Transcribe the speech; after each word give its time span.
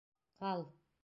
Ҡал! 0.45 0.63